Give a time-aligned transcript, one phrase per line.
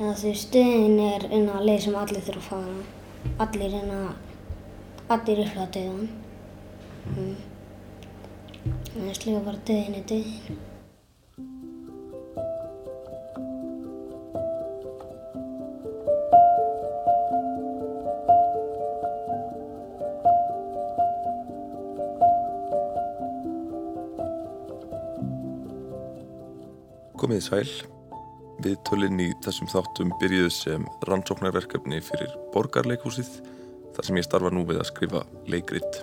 [0.00, 2.84] Eða því stuðin er eina leið sem allir þurfa að fara.
[3.44, 3.98] Allir eina,
[5.12, 6.08] allir ykkur að döðan.
[7.10, 7.36] Mm.
[8.94, 10.58] Það er slega bara döðin er döðin.
[27.20, 27.89] Komið sæl.
[28.60, 33.30] Við tölinn í þessum þáttum byrjuðu sem rannsóknarverkefni fyrir borgarleikhúsið
[33.96, 36.00] þar sem ég starfa nú við að skrifa leikrit.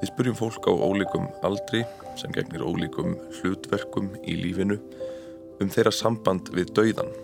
[0.00, 1.84] Við spurjum fólk á ólíkum aldri
[2.18, 4.80] sem gegnir ólíkum hlutverkum í lífinu
[5.62, 7.14] um þeirra samband við dauðan.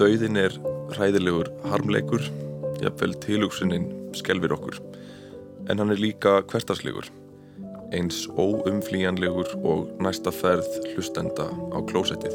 [0.00, 0.56] Dauðin er
[0.96, 2.24] hræðilegur harmleikur,
[2.80, 4.80] jafnvel tilugsuninn skelfir okkur,
[5.68, 7.12] en hann er líka hvertarslegur
[7.94, 12.34] eins óumflýjanlegur og næsta ferð hlustenda á klósettið.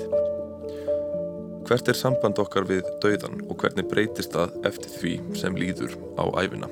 [1.63, 6.25] Hvert er samband okkar við dauðan og hvernig breytist það eftir því sem líður á
[6.42, 6.69] æfina?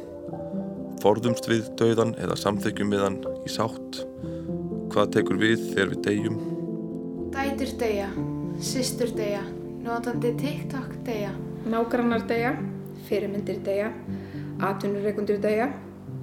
[1.02, 4.02] Forðumst við dauðan eða samþykjum við hann í sátt?
[4.92, 6.42] Hvað tekur við þegar við deyjum?
[7.32, 8.10] Dætur deyja,
[8.60, 9.46] systur deyja,
[9.86, 11.32] notandi TikTok deyja.
[11.72, 12.52] Nágrannar deyja,
[13.08, 13.94] fyrirmyndir deyja,
[14.68, 15.70] atvinnureikundir deyja,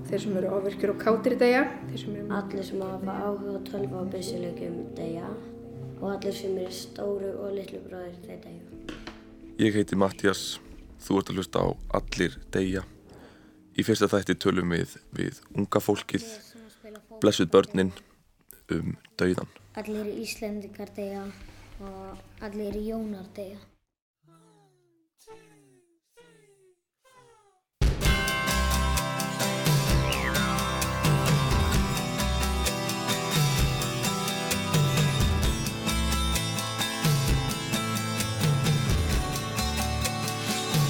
[0.08, 2.26] þeir sem eru ofirkjur og kátir deyja, þeir sem eru...
[2.38, 5.28] Allir sem hafa áhuga á tölva og byssulegjum deyja
[5.98, 8.96] og allir sem eru stóru og litlu bróðir þeir deyja.
[9.58, 10.42] Ég heiti Mattias,
[11.02, 12.84] þú ert að hlusta á Allir deyja.
[13.78, 16.26] Í fyrsta þætti tölum við við unga fólkið,
[17.22, 17.92] blessuð börnin
[18.74, 19.50] um dauðan.
[19.78, 21.26] Allir íslendingar deyja
[21.84, 23.60] og allir jónar deyja.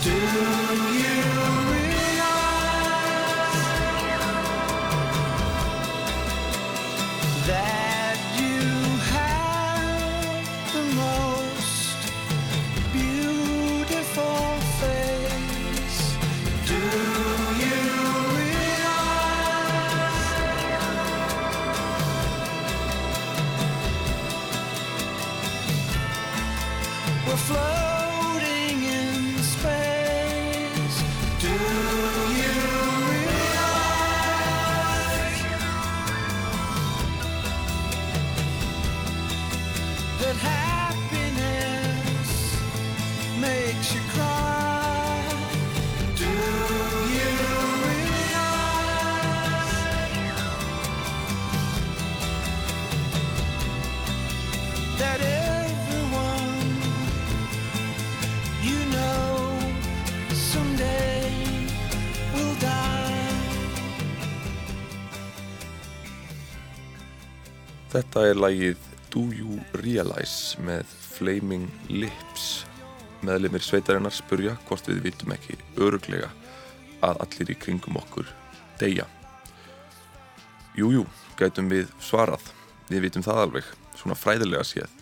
[0.08, 0.87] do
[40.28, 42.28] that happiness
[43.40, 45.24] makes you cry.
[46.16, 46.32] Do
[47.16, 47.30] you
[47.88, 48.58] realize
[54.98, 56.66] that everyone
[58.68, 59.32] you know
[60.34, 61.24] someday
[62.34, 63.24] will die?
[67.88, 68.87] Þetta er lagið
[69.88, 72.66] Realize með Flaming Lips.
[73.24, 76.28] Meðlemið sveitarinnar spurja hvort við vitum ekki öruglega
[77.06, 78.28] að allir í kringum okkur
[78.80, 79.06] deyja.
[80.76, 81.06] Jújú,
[81.40, 82.44] gætum við svarað.
[82.90, 84.92] Við vitum það alveg, svona fræðilega séð.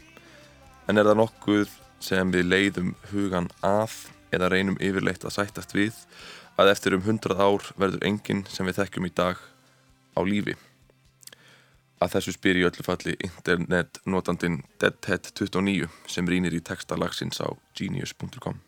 [0.86, 1.74] En er það nokkuð
[2.06, 3.96] sem við leiðum hugan að
[4.36, 5.98] eða reynum yfirleitt að sættast við
[6.60, 9.42] að eftir um hundrað ár verður enginn sem við þekkjum í dag
[10.14, 10.54] á lífi?
[11.96, 17.48] Að þessu spyr í öllu falli internetnotandin Deadhead29 sem rínir í texta lagsins á
[17.78, 18.58] genius.com.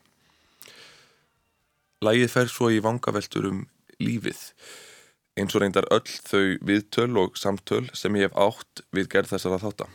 [2.05, 3.65] Lægið fer svo í vangaveltur um
[4.01, 4.39] lífið,
[5.37, 9.61] eins og reyndar öll þau viðtöl og samtöl sem ég hef átt við gerð þessara
[9.65, 9.89] þátta.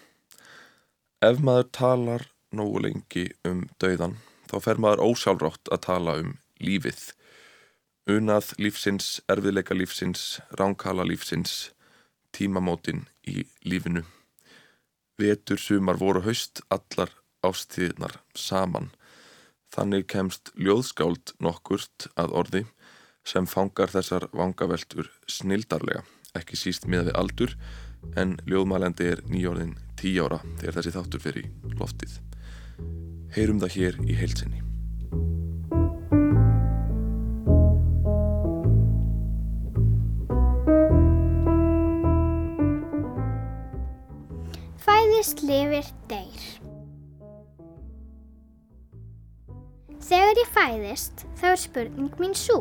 [1.23, 4.17] Ef maður talar nógu lengi um dauðan,
[4.51, 7.13] þá fer maður ósjálfrátt að tala um lífið.
[8.11, 11.71] Unað lífsins, erfiðleika lífsins, ránkala lífsins,
[12.33, 14.03] tímamótin í lífinu.
[15.19, 17.13] Vetur, sumar, voru haust, allar
[17.45, 18.89] ástíðnar saman.
[19.73, 22.63] Þannig kemst ljóðskáld nokkurt að orði
[23.27, 26.03] sem fangar þessar vangaveltur snildarlega,
[26.35, 27.55] ekki síst með við aldur,
[28.19, 31.47] en ljóðmælendi er nýjórðin tí ára þegar þessi þáttur fer í
[31.79, 32.19] loftið.
[33.33, 34.62] Heyrum það hér í heilsinni.
[45.23, 46.47] Fæðist lifir deyr.
[50.03, 52.57] Þegar ég fæðist þá er spurning mín svo.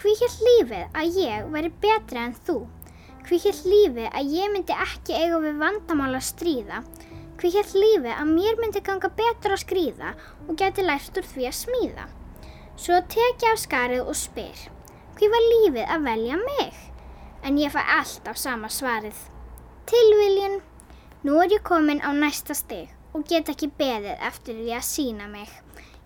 [0.00, 2.56] Hví hér lífið að ég væri betri en þú?
[3.26, 6.80] Hví hér lífið að ég myndi ekki eiga við vandamál að stríða?
[7.36, 10.16] Hví hér lífið að mér myndi ganga betur að skrýða
[10.48, 12.10] og geti lært úr því að smíða.
[12.72, 14.66] Svo tek ég af skarið og spyr,
[15.20, 16.84] hví var lífið að velja mig?
[17.44, 19.26] En ég fæ alltaf sama svarið.
[19.92, 20.62] Tilviljun,
[21.22, 25.28] nú er ég komin á næsta stig og get ekki beðið eftir því að sína
[25.30, 25.50] mig.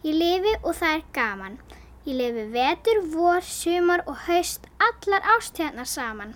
[0.04, 1.58] Ég lifi og það er gaman.
[2.06, 6.34] Ég lifi vetur, vor, sumar og haust allar ástíðarnar saman.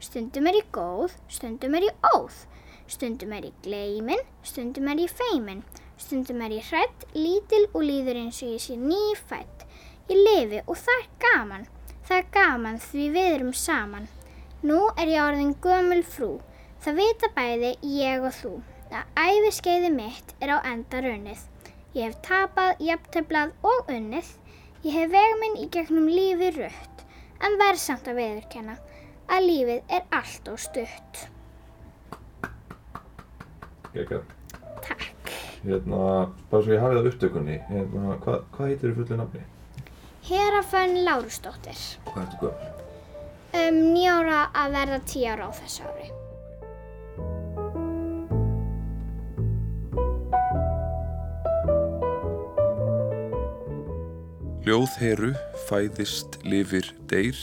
[0.00, 2.34] Stundum er ég góð, stundum er ég óð.
[2.88, 5.62] Stundum er ég gleimin, stundum er ég feimin.
[5.98, 9.64] Stundum er ég hrætt, lítil og líður eins og ég sé nýfætt.
[10.08, 11.66] Ég lifi og það er gaman.
[12.08, 14.06] Það er gaman því við erum saman.
[14.62, 16.30] Nú er ég orðin gömul frú.
[16.84, 18.52] Það vita bæði ég og þú.
[18.94, 21.40] Að æfiskeiði mitt er á enda runnið.
[21.96, 24.28] Ég hef tapað, jafntöflað og unnið.
[24.86, 27.02] Ég hef veg minn í gegnum lífi rutt.
[27.42, 28.78] En verð samt að veðurkenna
[29.28, 31.22] að lífið er allt og stutt.
[33.92, 34.22] Gekka.
[34.84, 35.32] Takk.
[35.64, 36.00] Hérna,
[36.50, 39.42] bara svo ég hafið það upptökunni, hérna, hvað, hvað heitir þið fullu nafni?
[40.28, 41.82] Herafönn Lárusdóttir.
[42.12, 42.70] Hvað ertu gömul?
[43.58, 46.10] Um nýjára að verða tíu ára á þessu ári.
[54.68, 55.30] Ljóðheru,
[55.64, 57.38] fæðist, lifir, deyr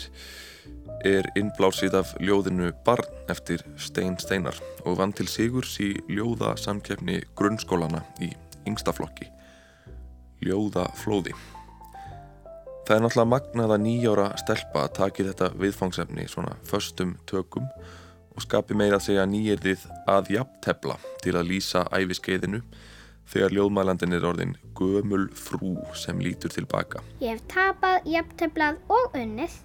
[1.10, 8.04] er innblásið af ljóðinu Barn eftir Stein Steinar og vann til sigurs í ljóðasamkeppni grunnskólana
[8.22, 8.30] í
[8.70, 9.26] yngstaflokki.
[10.46, 11.34] Ljóðaflóði.
[12.86, 17.66] Það er náttúrulega magnað að nýjára stelpa taki þetta viðfangsefni svona föstum tökum
[18.36, 22.62] og skapi meira að segja nýjirðið að jafntefla til að lýsa æfiskeiðinu
[23.32, 27.02] þegar ljóðmælandin er orðin gömul frú sem lítur tilbaka.
[27.24, 29.60] Ég hef tapað, jafntöflað og unnið.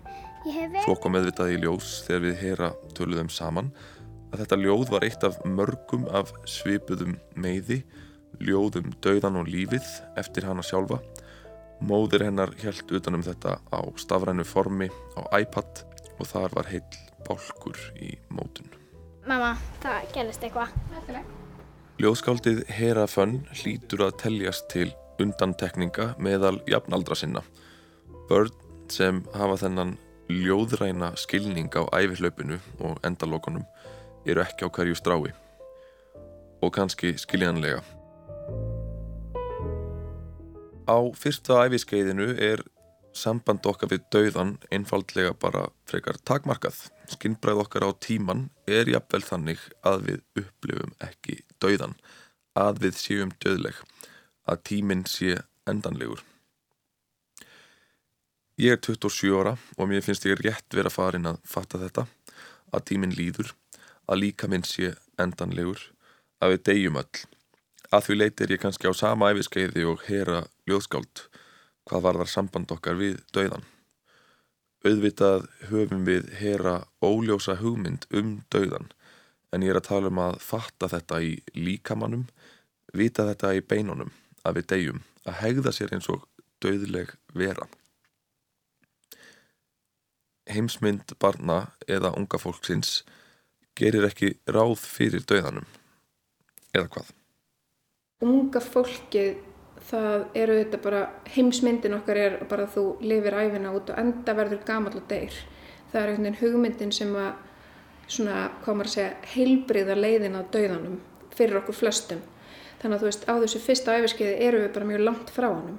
[0.49, 1.01] Ég hef Svo verið...
[1.05, 3.73] kom meðvitað í ljós þegar við heyra töluðum saman
[4.31, 7.83] að þetta ljóð var eitt af mörgum af svipuðum meiði,
[8.41, 9.89] ljóðum dauðan og lífið
[10.21, 11.01] eftir hana sjálfa.
[11.81, 15.85] Móðir hennar held utanum þetta á stafrænu formi á iPad
[16.21, 18.71] og þar var heill bálkur í mótun.
[19.27, 19.55] Mamma,
[19.85, 21.40] það gerist eitthvað.
[22.01, 24.87] Ljóðskáldið Hera Fönn hlýtur að teljast til
[25.21, 27.43] undantekninga meðal jafnaldra sinna.
[28.31, 28.55] Börn
[28.89, 29.91] sem hafa þennan
[30.33, 33.67] ljóðræna skilning á æfihlaupinu og endalokunum
[34.25, 35.35] eru ekki á hverju strái
[36.65, 37.85] og kannski skiljanlega.
[40.89, 42.65] Á fyrsta æfiskeiðinu er
[43.17, 46.87] samband okkar við dauðan einfaldlega bara frekar takmarkað.
[47.11, 51.97] Skinnbræð okkar á tíman er jafnvel þannig að við upplifum ekki dauðan,
[52.55, 53.79] að við séum döðleg,
[54.47, 56.23] að tíminn sé endanlegur.
[58.61, 62.07] Ég er 27 ára og mér finnst ég rétt vera farin að fatta þetta,
[62.71, 63.55] að tíminn líður,
[64.07, 65.81] að líka minn sé endanlegur,
[66.41, 67.23] að við deyjum öll.
[67.91, 71.30] Að því leiti er ég kannski á sama æfiskeiði og hera ljóðskáld
[71.89, 73.67] hvað var þar samband okkar við dauðan.
[74.85, 78.89] Auðvitað höfum við hera óljósa hugmynd um dauðan
[79.53, 82.29] en ég er að tala um að fatta þetta í líkamannum,
[82.95, 84.13] vita þetta í beinunum,
[84.47, 86.27] að við deyjum, að hegða sér eins og
[86.63, 87.67] dauðleg vera.
[90.51, 93.01] Heimsmynd barna eða unga fólksins
[93.79, 95.67] gerir ekki ráð fyrir dauðanum.
[96.71, 97.17] Eða hvað?
[98.21, 99.39] unga fólkið
[99.89, 101.03] það eru þetta bara
[101.35, 105.37] heimsmyndin okkar er bara að þú lifir æfina út og enda verður gamall og deyr.
[105.93, 107.31] Það er einhvern veginn hugmyndin sem að
[108.11, 110.99] svona, hvað maður að segja, heilbriða leiðin að dauðanum
[111.37, 112.23] fyrir okkur flestum.
[112.81, 115.79] Þannig að þú veist, á þessu fyrsta æfiskeiði eru við bara mjög langt frá honum.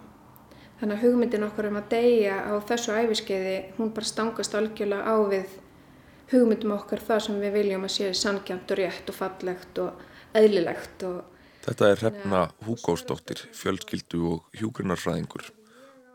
[0.80, 5.16] Þannig að hugmyndin okkar um að deyja á þessu æfiskeiði, hún bara stangast algjörlega á
[5.30, 5.60] við
[6.32, 10.06] hugmyndum okkar það sem við viljum að sé sannkjant og rétt og fallegt og
[10.38, 11.31] eðlilegt og
[11.62, 15.51] Þetta er Hrefna Húkósdóttir, fjölskyldu og hjúgrunarfræðingur.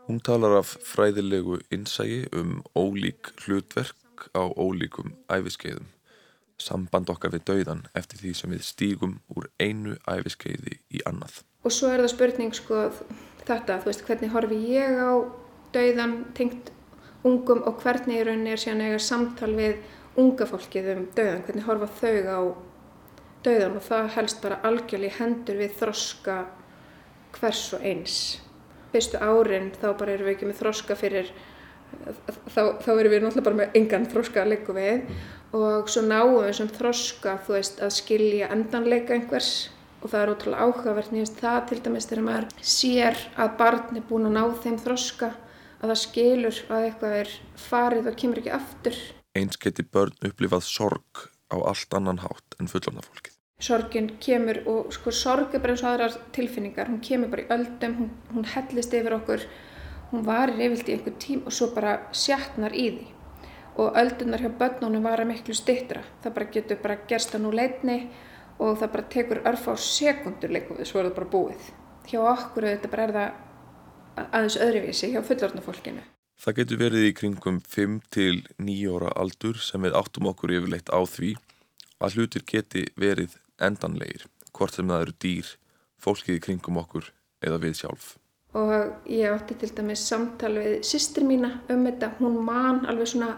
[0.07, 5.87] Hún talar af fræðilegu innsægi um ólík hlutverk á ólíkum æfiskeiðum.
[6.59, 11.39] Samband okkar við dauðan eftir því sem við stígum úr einu æfiskeiði í annað.
[11.63, 12.83] Og svo er það spurning sko
[13.47, 15.15] þetta, þú veist, hvernig horfi ég á
[15.71, 16.73] dauðan tengt
[17.23, 19.79] ungum og hvernig í rauninni er síðan eiga samtal við
[20.19, 22.39] unga fólkið um dauðan, hvernig horfa þau á
[23.47, 26.37] dauðan og það helst bara algjörlega hendur við þroska
[27.37, 28.17] hvers og eins.
[28.91, 31.31] Fyrstu árin þá bara erum við ekki með þroska fyrir,
[32.53, 35.09] þá, þá erum við náttúrulega bara með engan þroska að leggja við
[35.57, 39.51] og svo náum við sem þroska, þú veist, að skilja endanleika einhvers
[40.01, 44.05] og það er ótrúlega áhugavert nýjast það til dæmis þegar maður sér að barn er
[44.09, 45.31] búin að ná þeim þroska
[45.77, 47.33] að það skilur að eitthvað er
[47.67, 48.99] farið og kemur ekki aftur.
[49.37, 53.36] Eins geti börn upplifað sorg á allt annan hátt en fullorna fólkið.
[53.57, 57.47] Sorgin kemur og sko sorg er bara eins og aðrar tilfinningar, hún kemur bara í
[57.55, 59.45] öldum, hún, hún hellist yfir okkur,
[60.11, 63.07] hún varir yfirlt í einhver tím og svo bara sjatnar í því.
[63.81, 67.97] Og öldunar hjá börnunum vara miklu styttra, það bara getur bara gerst að nú leitni
[68.59, 71.73] og það bara tekur örfa á sekundur leikum við, svo er það bara búið.
[72.11, 76.05] Hjá okkur þetta bara er það aðeins öðruvísi hjá fullorðna fólkinu.
[76.37, 80.93] Það getur verið í kringum 5 til 9 ára aldur sem við áttum okkur yfirleitt
[80.93, 81.33] á því
[81.97, 83.33] að hlutir geti verið
[83.63, 85.51] endanlegir, hvort sem það eru dýr,
[86.01, 87.11] fólkið í kringum okkur
[87.45, 88.15] eða við sjálf.
[88.57, 93.35] og ég átti til dæmis samtal við systir mína um þetta, hún man alveg svona,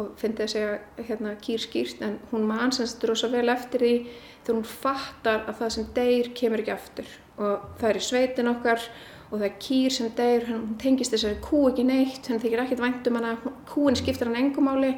[0.00, 3.96] og fyndi að segja hérna kýr skýrt, en hún man semst rosa vel eftir því
[4.44, 7.10] þegar hún fattar að það sem deyr kemur ekki aftur.
[7.36, 8.86] Og það er í sveitin okkar
[9.32, 12.82] og það er kýr sem deyr, hún tengist þessari kú ekki neitt, henni þykir ekkert
[12.84, 13.34] vænt um hana,
[13.68, 14.94] kúin skiptir hann engumáli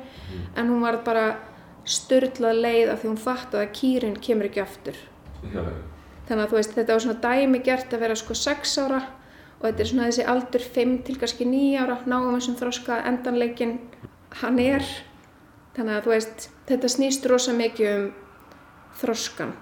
[0.57, 1.26] en hún var bara
[1.85, 4.99] styrlað leið af því hún fattaði að kýrin kemur ekki aftur.
[5.45, 9.00] Þannig að þú veist þetta var svona dæmi gert að vera sko 6 ára
[9.59, 13.76] og þetta er svona þessi aldur 5 til kannski 9 ára náum þessum þroska endanleikin
[14.41, 14.87] hann er.
[15.76, 18.09] Þannig að þú veist þetta snýst rosa mikið um
[19.00, 19.55] þroskan.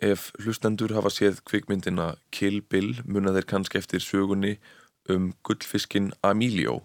[0.00, 4.54] Ef hlustendur hafa séð kvikmyndina Kill Bill muna þeir kannski eftir sögunni
[5.12, 6.80] um gullfiskin Emilio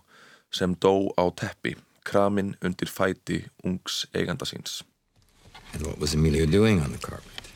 [0.52, 4.84] sem dó á teppi, kramin undir fæti ungs eiganda síns.
[5.74, 7.50] And what was Emilio doing on the carpet?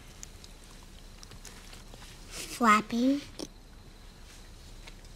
[2.29, 3.21] Flapping.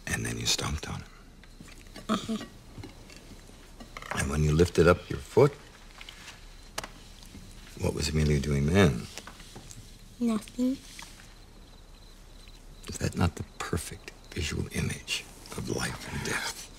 [0.06, 2.38] And then you stomped on him.
[4.16, 5.52] And when you lifted up your foot,
[7.80, 9.06] what was Emilio doing then?
[10.20, 10.78] Nothing.
[12.88, 15.24] Is that not the perfect visual image
[15.56, 16.70] of life and death?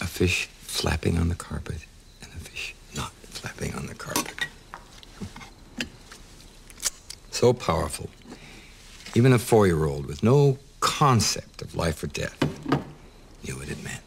[0.00, 1.86] A fish flapping on the carpet
[2.22, 4.46] and a fish not flapping on the carpet.
[7.30, 8.10] So powerful.
[9.14, 12.38] Even a four year old with no concept of life or death
[13.42, 14.04] knew what it meant.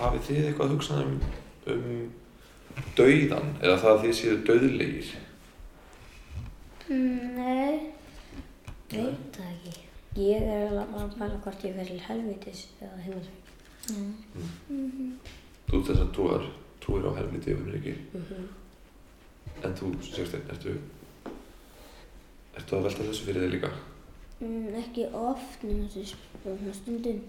[0.00, 1.14] Hafið þið eitthvað hugsað um,
[1.74, 2.12] um
[2.96, 5.12] dauðan eða það að þið séu dauðlegir?
[6.88, 7.92] Nei,
[8.90, 9.76] veit það ekki.
[10.22, 13.30] Ég er alveg bara að pæla hvort ég verið helvitis eða heimil.
[15.72, 16.42] Þú þess að trúar,
[16.84, 17.94] trúir á helviti og himnriki.
[19.64, 20.74] En þú, Sérsteinn, ertu,
[22.60, 23.70] ertu að velta þessu fyrir þig líka?
[24.42, 27.22] Mm, ekki oft, þessi svona stundum.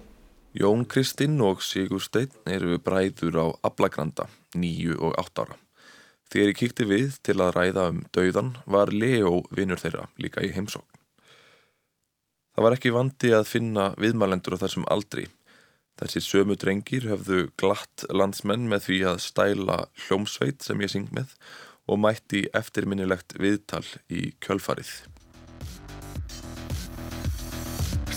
[0.59, 4.27] Jón Kristinn og Sigursteinn eru bræður á Ablagranda,
[4.59, 5.55] 9 og 8 ára.
[6.27, 10.51] Þegar ég kíkti við til að ræða um dauðan var Leo vinnur þeirra líka í
[10.51, 10.99] heimsókn.
[12.53, 15.29] Það var ekki vandi að finna viðmælendur á þessum aldri.
[16.01, 21.35] Þessi sömu drengir höfðu glatt landsmenn með því að stæla hljómsveit sem ég syng með
[21.85, 24.93] og mætti eftirminnilegt viðtal í kjölfarið.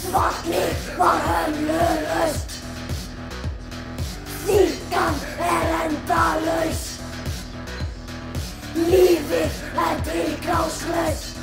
[0.07, 2.57] Vatnið var hömlulaust.
[4.47, 6.83] Þýkan er endalaus
[8.77, 11.41] Lífið er tilgráslaust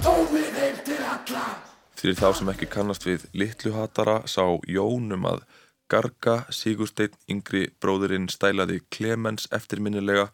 [0.00, 1.69] Tómið heim til alla
[2.00, 5.42] Fyrir þá sem ekki kannast við litlu hatara sá Jón um að
[5.90, 10.30] Garga Sigursteinn yngri bróðurinn stælaði Clemens eftirminnilega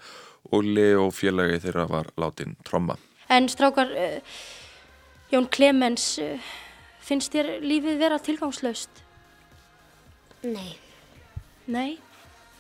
[0.52, 2.94] og Leo félagi þeirra var látin tromma.
[3.26, 4.20] En strákar, uh,
[5.32, 6.38] Jón Clemens, uh,
[7.02, 9.02] finnst þér lífið vera tilgangslaust?
[10.46, 10.76] Nei,
[11.66, 11.96] Nei.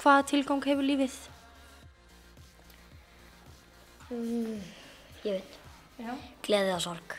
[0.02, 1.14] Hvaða tilgang hefur lífið?
[5.26, 5.54] ég veit.
[5.98, 6.12] Já.
[6.46, 7.16] Gleði og sorg.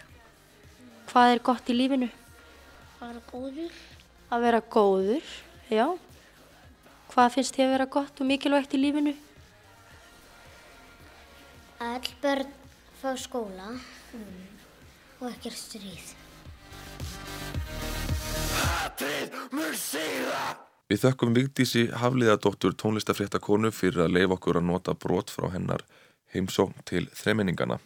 [1.17, 2.07] Hvað er gott í lífinu?
[2.99, 3.77] Bara góður.
[4.29, 5.29] Að vera góður,
[5.73, 5.85] já.
[7.09, 9.15] Hvað finnst þér að vera gott og mikilvægt í lífinu?
[11.81, 12.53] All börn
[13.01, 13.71] fá skóla
[15.17, 16.13] og ekkert stríð.
[20.85, 25.81] Við þökkum Vigdísi Hafliðadóttur tónlistafréttakonu fyrir að leifa okkur að nota brot frá hennar
[26.35, 27.81] heimsókn til þremeningana.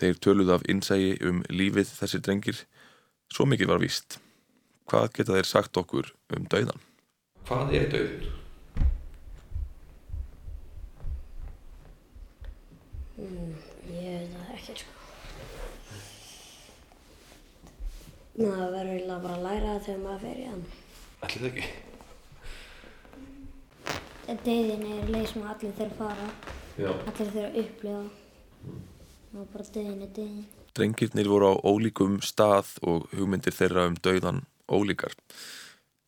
[0.00, 2.62] Þeir töluðu af innsægi um lífið þessir drengir.
[3.32, 4.18] Svo mikið var víst.
[4.88, 6.80] Hvað geta þeir sagt okkur um dauðan?
[7.48, 8.30] Hvað er dauðin?
[13.22, 14.92] Ég veit það ekki, sko.
[18.32, 20.64] Maður verður eiginlega bara að læra það þegar maður fer í hann.
[21.22, 21.66] Ætli það ekki?
[24.46, 26.28] Deyðin er leið sem allir þurfa að fara.
[26.80, 26.90] Já.
[26.94, 28.21] Allir þurfa að upplifa.
[29.32, 30.46] Og bara deyðin er deyðin.
[30.76, 35.14] Drengirnir voru á ólíkum stað og hugmyndir þeirra um dauðan ólíkar.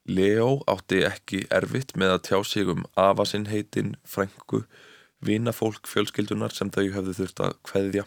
[0.05, 4.67] Leo átti ekki erfitt með að tjá sig um afasinn heitin, frængu,
[5.25, 8.05] vinafólk fjölskyldunar sem þau hefðu þurft að kveðja.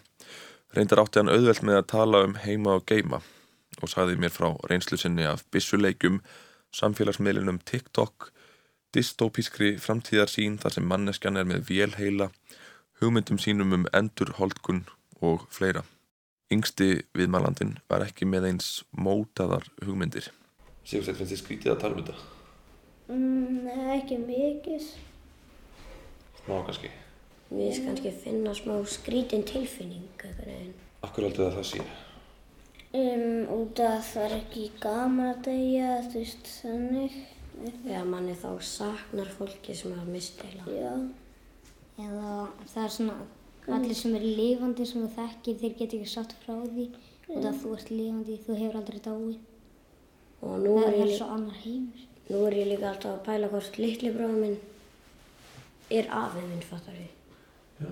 [0.78, 3.24] Reyndar átti hann auðvelt með að tala um heima og geima
[3.82, 6.22] og sagði mér frá reynslu sinni af bissuleikum,
[6.78, 8.30] samfélagsmiðlunum TikTok,
[8.94, 12.30] dystopískri framtíðarsýn þar sem manneskjan er með vélheila,
[13.02, 14.86] hugmyndum sínum um endurholdkun
[15.22, 15.84] og fleira.
[16.54, 20.30] Yngsti viðmælandin var ekki með eins mótaðar hugmyndir.
[20.88, 22.18] Sigursteinn, finnst þið skrítið að tala um þetta?
[23.12, 24.90] Mm, ekki mikið.
[26.42, 26.92] Smá kannski.
[27.50, 30.76] Mér finnst kannski finna smá skrítin tilfinning eitthvað neginn.
[31.04, 31.88] Akkur heldur það að það sé?
[32.98, 37.18] Um, út að það er ekki gaman að deyja, þú veist, þannig.
[37.68, 40.68] Eða manni þá saknar fólki sem hafa mist heila.
[40.72, 40.92] Já.
[41.98, 42.34] Eða
[42.70, 43.16] það er svona,
[43.76, 46.88] allir sem eru lifandi sem þú þekkir, þeir geta ekki satt frá því.
[47.28, 49.38] Út að þú ert lifandi, þú hefur aldrei dáið.
[50.48, 52.08] Og nú það er, er ég, svo annar heimur.
[52.28, 54.58] nú er ég líka alltaf að pæla hvort litli bróður minn
[55.90, 57.12] er afið minn, fattar við.
[57.80, 57.92] Já.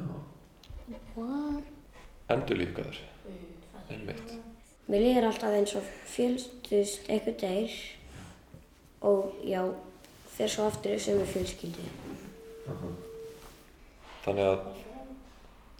[1.15, 1.71] What?
[2.33, 2.99] Endur lífgæður.
[3.89, 4.33] Einmitt.
[4.89, 7.75] Mér líður alltaf eins og fjölstust eitthvað deyr
[9.05, 9.61] og já,
[10.35, 11.87] fer svo aftur í sömu fjölskyldi.
[14.25, 14.67] Þannig að,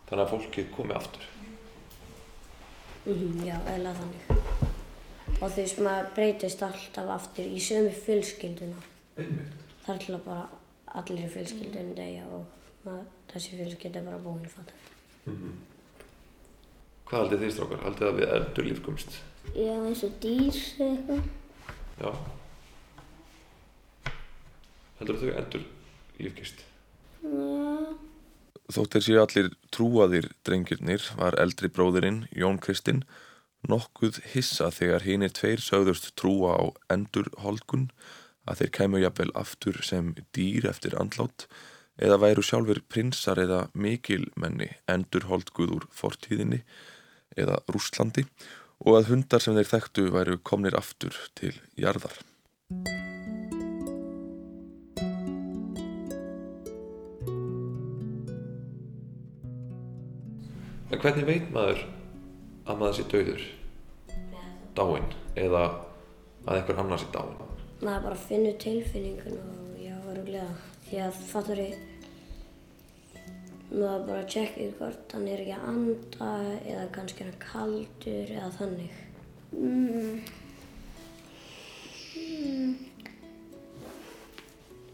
[0.09, 1.31] þannig að fólkið komi aftur.
[3.05, 4.21] Mm já, eða þannig.
[5.35, 8.81] Og þú veist, maður breytist alltaf aftur í sömu fjölskylduna.
[9.85, 10.45] Þar til að bara
[11.01, 12.43] allir í fjölskyldunum deyja og
[13.31, 14.74] þessi fjölskylda er bara búin að fatta.
[17.05, 17.83] Hvað haldið þið strákar?
[17.85, 19.19] Haldið að við endur lífgumst?
[19.53, 21.21] Já, eins og dýr eða eitthvað.
[22.01, 22.09] Já.
[25.00, 25.69] Heldur þau endur
[26.17, 26.65] lífgist?
[27.21, 27.75] Já.
[28.74, 33.03] Þótt þeir séu allir trúaðir drengirnir var eldri bróðirinn, Jón Kristinn,
[33.69, 37.89] nokkuð hissa þegar hinir tveir sögðust trúa á endur holdgun
[38.50, 41.48] að þeir kæmu jafnvel aftur sem dýr eftir andlát
[42.01, 46.62] eða væru sjálfur prinsar eða mikilmenni endur holdguð úr fortíðinni
[47.38, 48.25] eða Rússlandi
[48.86, 52.17] og að hundar sem þeir þekktu væru komnir aftur til jarðar.
[60.96, 61.81] En hvernig veit maður
[62.72, 63.42] að maður sé dauður?
[64.77, 65.64] Dáinn eða
[66.46, 67.50] að einhver annar sé dáinn?
[67.81, 70.53] Maður bara finnur tilfinningun og já, öruglega.
[70.86, 71.75] Því að fattur ég,
[73.74, 76.31] maður bara tjekkir hvort hann er ekki að anda
[76.62, 78.98] eða kannski hann kaldur eða þannig.
[79.51, 80.18] Mm.
[82.16, 82.75] Mm.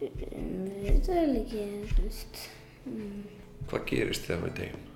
[0.01, 2.47] Við veit vel ekki, þú veist.
[2.89, 3.27] Mm.
[3.67, 4.87] Hvað gerist þegar við deyjum?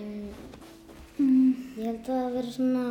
[0.00, 1.52] Mm.
[1.76, 2.84] Ég held að það veri svona,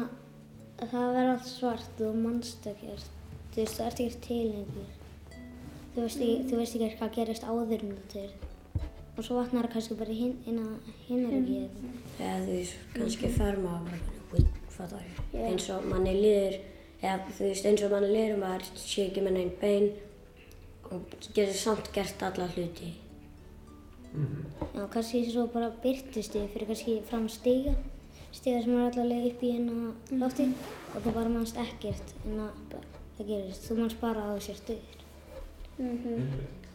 [0.80, 3.10] að það veri allt svart og mannst ekkert.
[3.50, 4.96] Þú veist, það ert ekkert til einhver.
[5.96, 8.30] Þú veist ekki, þú veist ekki hvað gerist áður þú til.
[9.18, 11.96] Og svo vatnar það kannski bara hinn, hinn er ekki eitthvað.
[12.20, 15.10] Eða þú veist, kannski fer maður bara hvernig, hvít, fattar.
[15.34, 15.42] Já.
[15.50, 16.58] Eins og manni líður,
[17.02, 19.90] eða þú veist, eins og manni líður maður sé ekki með neinn bein
[20.90, 22.94] og getur samt gert alla hluti.
[24.14, 27.76] Já, kannski svo bara byrtist þig fyrir kannski fram stiga.
[28.34, 30.48] Stiga sem er allavega upp í hérna lofti
[30.94, 32.78] og þú bara mannst ekkert en að
[33.18, 33.68] það gerist.
[33.68, 34.96] Þú mannst bara að þú sér stuður.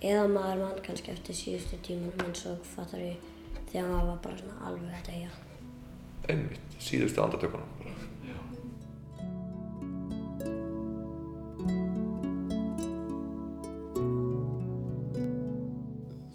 [0.05, 3.31] Eða maður mann kannski eftir síðustu tímunum eins og fattar ég
[3.71, 5.33] þegar maður var bara svona alveg að deyja.
[6.29, 7.74] Einmitt, síðustu andatökunum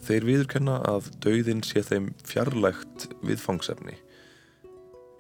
[0.10, 3.94] Þeir viðurkenna að dauðin sé þeim fjarlægt viðfangsefni.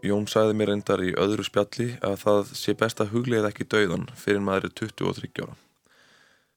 [0.01, 4.07] Jón sagði mér reyndar í öðru spjalli að það sé best að huglega ekki dauðan
[4.17, 5.53] fyrir maður er 23 ára.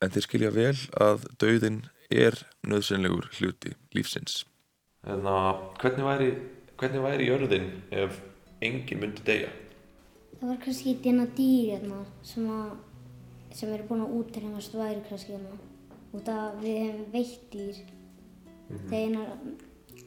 [0.01, 4.47] En þeir skilja vel að dauðin er nöðsynlegur hluti lífsins.
[5.05, 6.33] En að hvernig væri,
[6.81, 8.17] hvernig væri jörðin ef
[8.65, 9.53] enginn myndi deyja?
[10.39, 12.77] Það var kannski hérna dýr hérna sem, að,
[13.61, 15.59] sem eru búin að útrýmast væri kannski hérna.
[16.17, 17.83] Út að við hefum veitt dýr.
[18.91, 19.29] Þegar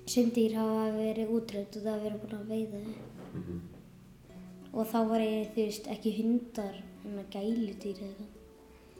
[0.09, 2.95] sundýr hafa verið útrýmt út að við erum búin að veiða þau.
[4.75, 6.75] Og þá var ég, þú veist, ekki hundar,
[7.05, 8.31] en að gæludýr eða eitthvað.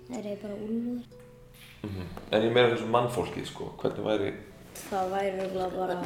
[0.10, 1.04] Það er bara úlfur.
[2.32, 4.34] En ég meira þessum mannfólkið sko, hvernig væri,
[4.76, 5.98] Það væri örugglega bara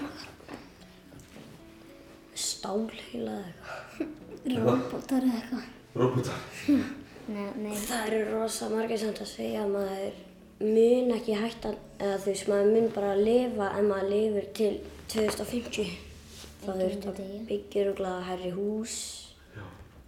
[2.38, 4.64] stálheila eða eitthvað.
[4.66, 5.70] Robotar eða eitthvað.
[6.00, 6.40] robotar?
[7.30, 7.74] Nei, nei.
[7.78, 10.16] Það eru rosa margir samt að segja að maður
[10.60, 14.74] mun ekki hætta, eða þú veist, maður mun bara að lifa ef maður lifir til
[15.14, 15.94] 2050.
[16.60, 18.98] Það Enginn þurft að myndi byggja örugglega herri hús.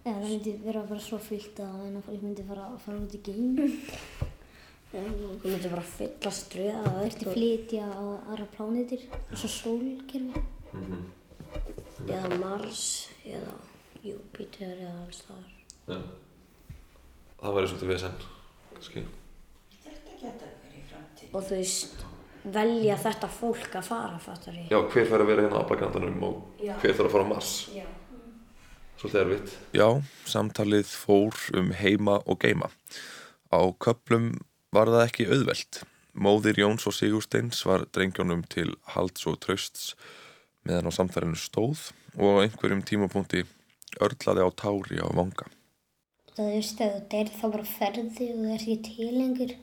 [0.02, 3.16] Eða það myndi vera bara svo fyllt að en að fólk myndi fara, fara út
[3.16, 3.58] í geim.
[4.92, 5.00] Þú
[5.48, 10.42] myndir bara fyllast dröða það Þurfti flytja á aðra plánetir eins og sólkerfi.
[12.10, 12.84] Eða Mars,
[13.24, 13.54] eða
[14.04, 15.48] Júpíter, eða alls þar.
[15.86, 15.98] Já.
[17.40, 18.22] Það væri svolítið vesen,
[18.74, 19.06] kannski.
[21.32, 22.02] Og þú veist,
[22.44, 24.66] velja þetta fólk að fara, fattar ég.
[24.72, 26.74] Já, hver fær að vera hérna á Aflagrandanum og Já.
[26.82, 27.52] hver þarf að fara á Mars?
[27.72, 27.86] Já.
[29.00, 29.54] Svolítið erfitt.
[29.74, 29.88] Já,
[30.30, 32.68] samtalið fór um heima og geima.
[33.50, 34.34] Á köplum
[34.72, 35.82] var það ekki auðvelt.
[36.12, 39.94] Móðir Jóns og Sigursteins var drengjónum til halds og trausts
[40.68, 41.88] meðan á samtalenu stóð
[42.20, 43.46] og á einhverjum tímapunkti
[44.04, 45.48] örlaði á tári á vanga.
[46.36, 49.54] Það er veist að þú deyr þá bara ferði og það er ekki til lengur.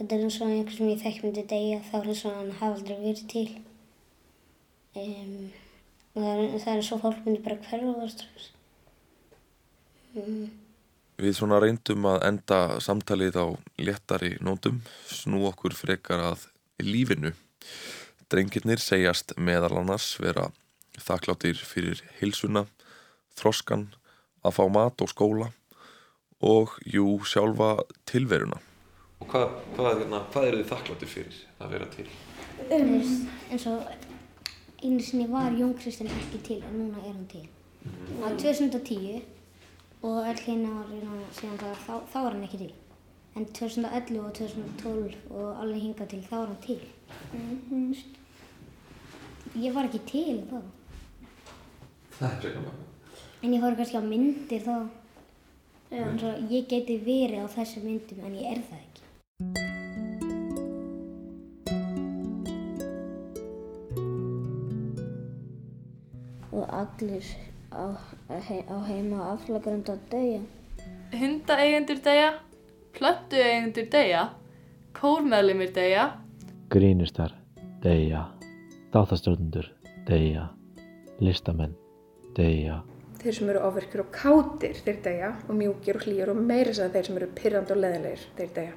[0.00, 2.52] Þetta er eins og einhver sem ég þekk myndi deyja þá er eins og hann
[2.56, 3.42] hafa aldrei verið til.
[4.96, 5.50] Um,
[6.14, 8.46] og það er, eins og fólk myndi bara hverfa það strax.
[10.14, 10.46] Um,
[11.20, 16.46] Við svona reyndum að enda samtalið á léttari nótum, snú okkur frekar að
[16.80, 17.34] lífinu.
[18.32, 20.46] Drengirnir segjast meðal annars vera
[20.96, 22.64] þakkláttir fyrir hilsuna,
[23.36, 23.90] þroskan,
[24.40, 25.52] að fá mat og skóla
[26.40, 27.74] og jú sjálfa
[28.08, 28.62] tilveruna.
[29.20, 32.06] Og hvað, hvað, hérna, hvað eru þið þakkláttir fyrir að vera til?
[32.70, 33.90] Veist, eins og
[34.80, 37.46] einu sinni var Jón Kristinn ekki til en núna er hann til.
[37.84, 39.20] Það var 2010
[40.00, 42.72] og öll hérna árið síðan það, þá, þá var hann ekki til.
[43.36, 46.80] En 2011 og 2012 og alveg hingað til þá var hann til.
[47.70, 48.16] Veist,
[49.58, 50.60] Ég var ekki til þá.
[52.14, 52.86] Það er frekar maður.
[53.40, 54.76] En ég horf kannski á myndir þá.
[55.90, 58.89] Eins og ég geti verið á þessum myndum en ég er það ekki.
[66.50, 67.26] Og allir
[67.70, 67.94] á,
[68.30, 70.40] á heima aflagrönd að deyja.
[71.14, 72.30] Hundaeigendur deyja,
[72.96, 74.28] plöntueigendur deyja,
[74.96, 76.10] kórmeðlimir deyja,
[76.70, 77.32] Grínistar,
[77.82, 78.28] deyja,
[78.94, 79.66] þáttastjórnendur,
[80.06, 80.46] deyja,
[81.18, 81.74] listamenn,
[82.36, 82.76] deyja,
[83.20, 86.94] Þeir sem eru ofirkir og kátir, þeir deyja og mjúkir og hlýjur og meira að
[86.94, 88.76] þeir sem eru pyrrandi og leðilegir, þeir deyja.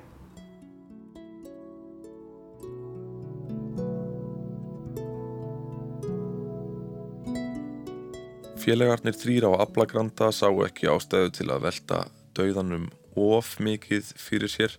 [8.64, 11.98] Félagarnir þrýra á Aflagranda sáu ekki ástæðu til að velta
[12.38, 12.86] dauðanum
[13.20, 14.78] of mikið fyrir sér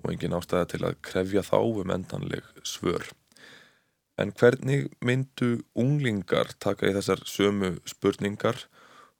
[0.00, 3.04] og engin ástæða til að krefja þá um endanleg svör.
[4.16, 8.64] En hvernig myndu unglingar taka í þessar sömu spurningar?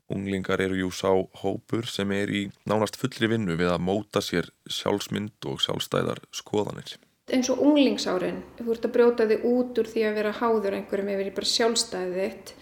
[0.09, 1.13] Unglingar eru jú sá
[1.45, 6.97] hópur sem er í nánast fullri vinnu við að móta sér sjálfsmynd og sjálfstæðar skoðanir.
[7.29, 11.13] Eins og unglingsárin, þú ert að brjóta þig út úr því að vera háður einhverjum
[11.13, 12.61] yfir í bara sjálfstæðið þitt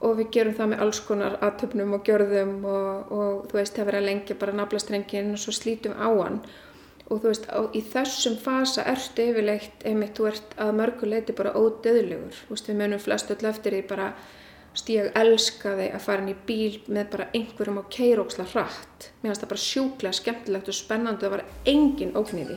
[0.00, 3.88] og við gerum það með alls konar aðtöfnum og gjörðum og, og þú veist, það
[3.90, 6.40] verið að lengja bara naflastrengin og svo slítum á hann.
[7.10, 11.36] Og þú veist, á, í þessum fasa ertu yfirleitt, einmitt, þú ert að mörgu leiti
[11.36, 14.12] bara ódöðlegur, þú veist, við munum flest öll eftir því bara
[14.78, 19.10] stíg elska þig að fara inn í bíl með bara einhverjum á keiróksla hratt.
[19.20, 22.52] Mér finnst það bara sjúklega skemmtilegt og spennandi það var engin ógn í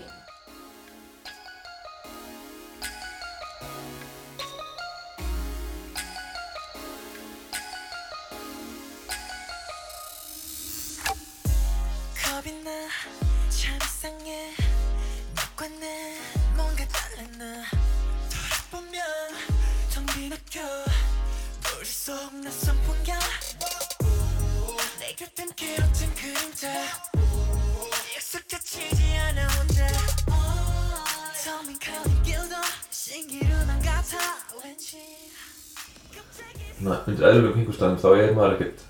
[36.84, 38.82] Svona, undir eðlum kringustæðum þá er maður ekkert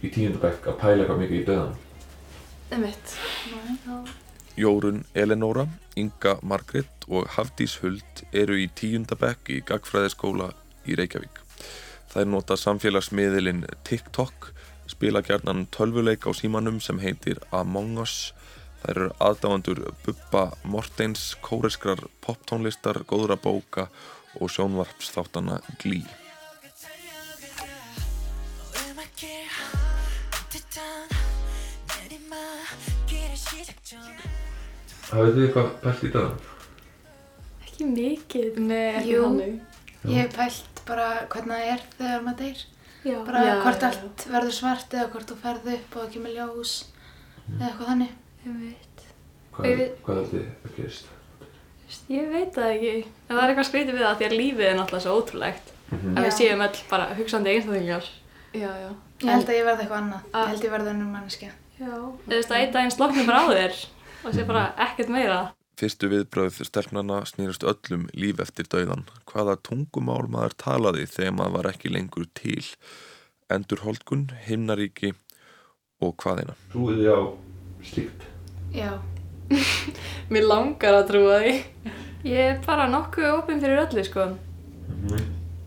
[0.00, 1.72] í tíundabæk að pæla eitthvað mikið í döðan.
[2.72, 3.10] Einmitt.
[4.56, 5.66] Jórun Elenóra,
[6.00, 10.46] Inga Margret og Hafdís Huld eru í tíundabekk í Gagfræðiskóla
[10.88, 11.42] í Reykjavík.
[12.08, 14.48] Það er nota samfélagsmiðilinn TikTok,
[14.88, 18.30] spila gjarnan tölvuleik á símanum sem heitir Among Us.
[18.80, 23.90] Það eru aðdáandur Bubba Mortens, kóreskrar poptónlistar, góðra bóka
[24.40, 26.27] og sjónvarpsþáttana Glee.
[35.08, 36.38] Hafið þið eitthvað pælt í döðan?
[37.64, 38.58] ekki mikið.
[38.58, 39.22] Nei, ekki Jú.
[39.24, 39.54] þannig.
[40.08, 42.62] Ég hef pælt bara hvernig það er þegar maður deyr.
[43.08, 43.16] Já.
[43.26, 46.34] Bara Já, hvort já, allt verður svart eða hvort þú ferð upp og það kemur
[46.36, 46.72] ljós
[47.48, 48.12] eða eitthvað þannig.
[48.46, 49.04] Einmitt.
[49.54, 51.06] Hvað, Ég- hvað held þið að gerist?
[52.12, 52.94] Ég veit það ekki.
[53.28, 55.66] En það er eitthvað skrítið við það því að lífið er náttúrulega svo ótrúlegt.
[55.90, 56.16] Mhm.
[56.18, 56.38] Að við Já.
[56.38, 58.04] séum öll bara hugsandi einstaklingar.
[58.52, 58.90] Já, já.
[59.20, 60.22] Ég held að ég verði eitthvað annað.
[60.34, 61.50] Ég held ég verði önnum manneskja.
[61.78, 61.94] Já.
[62.26, 63.78] Þú veist að einn daginn sloknum bara á þér.
[64.24, 65.38] og sé bara ekkert meira.
[65.78, 69.04] Fyrstu viðbröð stelpnana snýrust öllum líf eftir dauðan.
[69.30, 72.64] Hvaða tungumál maður talaði þegar maður var ekki lengur til?
[73.48, 75.12] Endur holdgun, himnaríki
[76.02, 76.56] og hvaðina?
[76.72, 77.20] Trúið þið á
[77.92, 78.26] slíkt?
[78.74, 78.90] Já.
[80.34, 81.54] Mér langar að trúa því.
[82.26, 84.26] Ég er bara nokkuð opinn fyrir öllu, sko.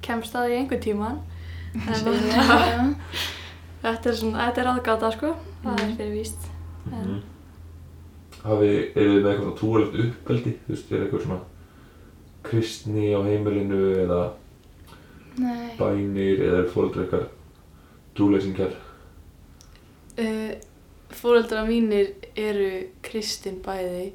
[0.03, 1.21] Kemst að því einhver tíman.
[1.71, 2.91] En Já.
[3.85, 5.31] þetta er svona, þetta er aðgáta, sko.
[5.61, 6.49] Það er fyrir víst.
[6.91, 7.21] En
[8.41, 10.51] Hafi, eru þið með eitthvað trúalegt uppeldi?
[10.65, 11.41] Þú veist, er eitthvað svona
[12.47, 14.21] kristni á heimilinu eða
[15.37, 15.75] Nei.
[15.77, 17.27] bænir eða er fóreldrar eitthvað
[18.17, 18.73] trúleysingjar?
[20.17, 20.57] Uh,
[21.11, 24.13] Fóreldra mínir eru kristin bæði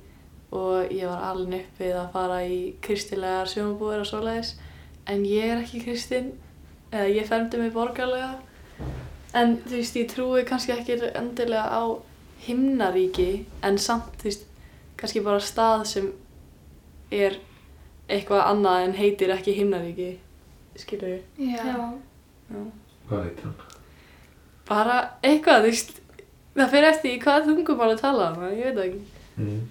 [0.56, 4.54] og ég var alveg uppið að fara í kristilegar sjónabúðir og svoleiðis
[5.12, 6.32] en ég er ekki kristin
[6.90, 8.32] eða ég fermdi mig borgarlega
[9.36, 11.82] en þú veist ég trúi kannski ekki endilega á
[12.46, 13.28] himnaríki
[13.66, 14.46] en samt þú veist
[15.00, 16.10] kannski bara stað sem
[17.12, 17.36] er
[18.08, 20.10] eitthvað annað en heitir ekki himnaríki
[20.78, 21.76] skilur ég Já.
[22.50, 22.64] Já.
[23.08, 23.56] Hvað heitir hann?
[24.68, 25.92] bara eitthvað, þú veist
[26.56, 29.04] það fyrir eftir í hvað tungumál að tala um ég veit ekki
[29.36, 29.66] Mm.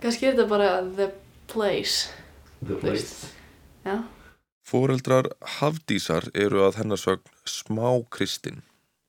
[0.00, 1.08] kannski er þetta bara the
[1.50, 2.12] place
[2.62, 3.26] The place.
[3.84, 3.96] já,
[4.62, 5.26] Fóreldrar
[5.58, 8.60] Hafdísar eru að hennar sögn smá kristinn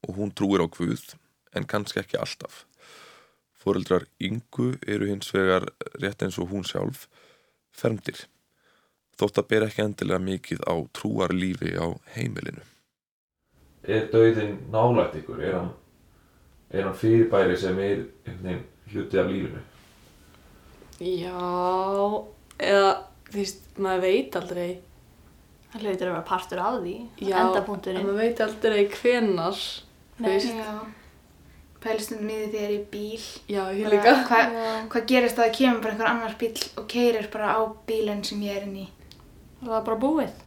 [0.08, 1.16] og hún trúir á Guð
[1.56, 2.66] en kannski ekki alltaf.
[3.62, 5.68] Fóreldrar Ingu eru hins vegar
[6.02, 7.08] rétt eins og hún sjálf
[7.72, 8.26] fermdir.
[9.20, 12.64] Þótt að bera ekki endilega mikið á trúarlífi á heimilinu.
[13.84, 15.42] Er dauðin nálægt ykkur?
[15.42, 15.74] Er hann,
[16.72, 19.62] er hann fyrirbæri sem er einhvern veginn hluti af lífinu?
[21.02, 21.34] já
[22.62, 22.90] eða
[23.32, 24.72] þú veist, maður veit aldrei
[25.72, 29.60] Það hlautur að vera partur af því, já, en maður veit aldrei hvenar
[30.22, 30.34] þú Nei.
[30.38, 30.80] veist Já.
[31.82, 33.28] Pælistundum í því þegar ég er í bíl.
[33.50, 34.12] Já, ég Bara líka.
[34.30, 38.22] Hvað hva gerist að það kemur bara einhver annar bíl og keirir bara á bílinn
[38.28, 38.88] sem ég er inn í?
[39.62, 40.40] það er bara búið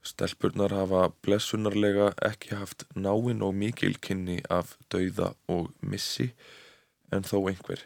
[0.00, 6.30] Stelpurnar hafa blessunarlega ekki haft náinn og mikil kynni af dauða og missi
[7.12, 7.82] en þó einhver.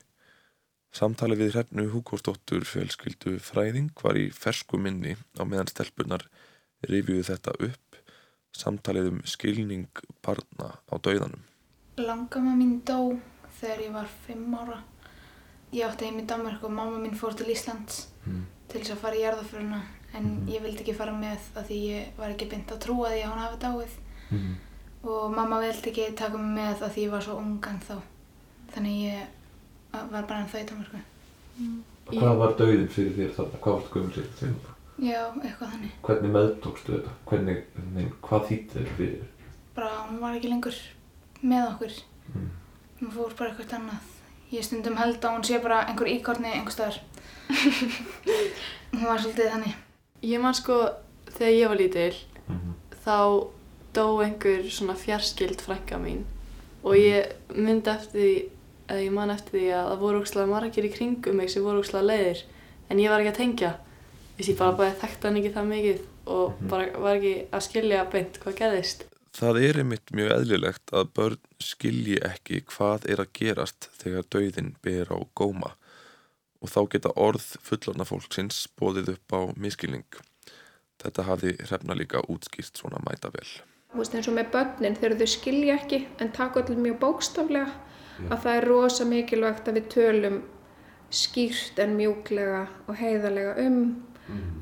[0.94, 6.28] Samtalið við hrefnu Húkósdóttur fjölskyldu fræðing var í fersku minni á meðan stelpurnar
[6.86, 7.83] rifjuðu þetta upp,
[8.56, 9.86] samtalið um skilning
[10.24, 11.40] barna á dauðanum.
[11.98, 13.16] Langamma mín dó
[13.60, 14.80] þegar ég var fimm ára.
[15.74, 18.44] Ég átti heim í Danmark og mamma mín fór til Íslands Mm.
[18.68, 19.80] til þess að fara í jarðaföruna
[20.14, 23.22] en ég vildi ekki fara með að því ég var ekki beint að trúa því
[23.24, 23.96] að hún hafi dáið
[24.30, 24.54] Mhm.
[25.04, 28.00] og mamma vildi ekki taka mig með að því ég var svo ung en þá.
[28.72, 29.26] Þannig ég
[30.10, 30.98] var bara ennþá í Danmarku.
[32.06, 33.58] Hvað var dauðin fyrir þér þarna?
[33.60, 34.73] Hvað varst gömul sér þegar?
[35.02, 35.94] Já, eitthvað þannig.
[36.06, 37.12] Hvernig meðtókstu þetta?
[37.26, 37.62] Hvernig,
[37.94, 39.54] nei, hvað þýtti þetta fyrir þér?
[39.74, 40.76] Bara hún var ekki lengur
[41.42, 41.96] með okkur.
[42.34, 42.50] Mm.
[43.00, 44.12] Hún fór bara eitthvað annað.
[44.54, 47.00] Ég stundum held að hún sé bara einhver íkorni einhver staðar.
[48.94, 49.74] hún var svolítið þannig.
[50.24, 50.78] Ég man sko,
[51.34, 52.14] þegar ég var lítil,
[52.48, 52.74] Mhm.
[53.04, 53.16] þá
[53.94, 56.24] dó einhver svona fjarskild frænka mín
[56.84, 58.48] og ég myndi eftir því,
[58.88, 61.80] eða ég man eftir því að það voru ógslag margir í kringum mig sem voru
[61.82, 62.42] ógslag leiðir
[62.90, 63.72] en ég var ekki að tengja.
[64.34, 65.98] Ég bara bara þekkti hann ekki það mikið
[66.34, 69.04] og bara var ekki að skilja beint hvað gerðist.
[69.34, 74.72] Það er einmitt mjög eðlilegt að börn skilji ekki hvað er að gerast þegar dauðin
[74.82, 75.74] ber á góma
[76.62, 80.06] og þá geta orð fullorna fólksins bóðið upp á miskilning.
[81.02, 83.46] Þetta hafði hrefna líka útskýrt svona mæta vel.
[83.92, 87.68] Þú veist eins og með börnin þegar þau skilja ekki en taka allir mjög bókstaflega
[88.30, 90.40] að það er rosa mikilvægt að við tölum
[91.14, 93.78] skýrt en mjúklega og heiðarlega um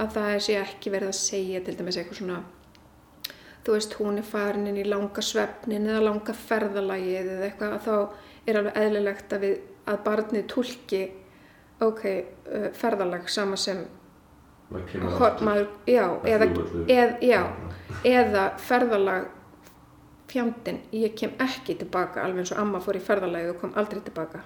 [0.03, 2.39] að það sé ekki verið að segja til dæmis eitthvað svona
[3.63, 7.85] þú veist hún er farin inn í langa svefnin eða langa ferðalagið eða eitthvað að
[7.87, 9.59] þá er alveg eðlilegt að, við,
[9.93, 11.03] að barnið tólki
[11.83, 12.03] ok,
[12.51, 13.85] uh, ferðalag sama sem
[14.73, 15.47] Maður kemur Hor- aftur.
[15.47, 16.47] maður, já, eða,
[16.89, 17.41] eð, já,
[18.09, 19.27] eða ferðalag
[20.33, 24.01] fjandinn, ég kem ekki tilbaka alveg eins og amma fór í ferðalagið og kom aldrei
[24.07, 24.41] tilbaka.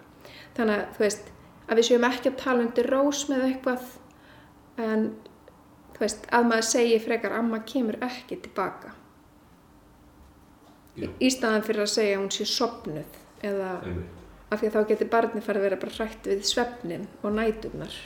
[0.56, 1.28] Þannig að þú veist
[1.70, 3.86] að við séum ekki að tala undir rós með eitthvað
[4.82, 5.08] en
[5.96, 8.92] þú veist, að maður segi frekar að maður kemur ekki tilbaka
[10.96, 11.08] Já.
[11.20, 14.22] í staðan fyrir að segja að hún sé sopnuð eða Einmitt.
[14.50, 17.98] af því að þá getur barni farið að vera bara hrætt við svefnin og nætunar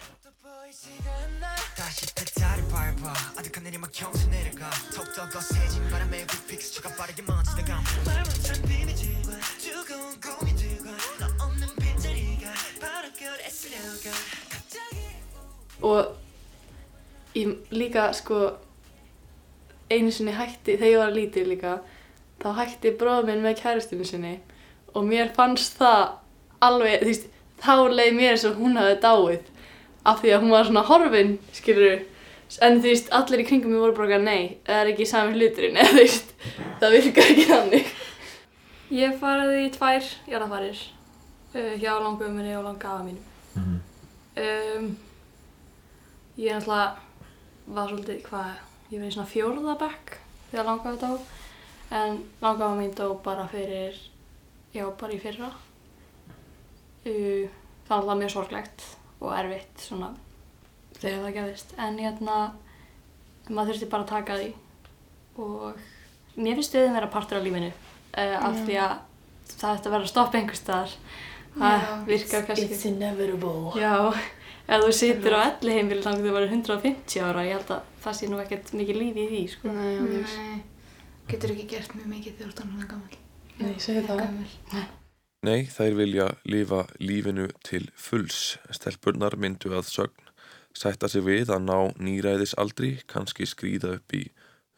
[15.80, 16.29] og
[17.34, 18.40] ég líka sko
[19.90, 21.78] einu sinni hætti, þegar ég var lítið líka
[22.40, 24.36] þá hætti bróður minn með kæristinu sinni
[24.94, 26.04] og mér fannst það
[26.64, 27.26] alveg, þú veist,
[27.60, 29.50] þá leið mér eins og hún hafði dáið
[30.10, 31.98] af því að hún var svona horfin, skilur
[32.64, 35.78] en þú veist, allir í kringum mig voru bara nei, það er ekki sami hluturinn
[35.80, 36.32] eða þú veist,
[36.80, 37.92] það virkar ekki þannig.
[38.90, 40.80] Ég farið í tvær jarðafarir
[41.54, 43.78] uh, hjá langum minni og langafa mínum.
[44.40, 44.90] Um,
[46.40, 47.09] ég náttúrulega
[47.74, 48.54] var svolítið, hvað,
[48.90, 50.16] ég í svona fjórða bekk
[50.50, 51.20] þegar langafa dó.
[51.90, 53.98] En langafa mín dó bara fyrir,
[54.74, 55.50] já, bara í fyrra.
[57.04, 58.84] Það var alltaf mjög sorglegt
[59.20, 60.10] og erfitt svona
[61.00, 61.72] þegar það gerðist.
[61.80, 62.40] En hérna,
[63.48, 64.50] maður þurfti bara að taka því
[65.40, 65.80] og
[66.36, 67.70] mér finnst stöðin vera partur af lífinu.
[68.10, 68.94] Uh, af því að
[69.50, 70.94] það ætti að vera að stoppa einhver staðar.
[71.50, 72.66] Það virkar kannski.
[72.70, 73.72] it's inevitable.
[73.78, 74.14] Já,
[74.66, 77.90] ef þú situr á elli heimili þannig að þú verður 150 ára, ég held að
[78.04, 79.74] það sé nú ekkert mikið lífi í því, sko.
[79.76, 79.98] Nei.
[80.04, 80.62] Nei,
[81.30, 83.20] getur ekki gert mjög mikið þegar þú ert hann gammal.
[83.60, 84.88] Nei, segðu það.
[85.40, 88.58] Nei, þær vilja lifa lífinu til fulls.
[88.76, 90.30] Stelpurnar myndu að sögn
[90.76, 94.24] sætta sig við að ná nýræðisaldri, kannski skrýða upp í